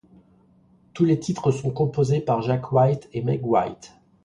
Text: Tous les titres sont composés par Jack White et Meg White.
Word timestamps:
Tous 0.95 1.05
les 1.05 1.19
titres 1.19 1.51
sont 1.51 1.69
composés 1.69 2.21
par 2.21 2.41
Jack 2.41 2.71
White 2.71 3.07
et 3.13 3.21
Meg 3.21 3.45
White. 3.45 3.93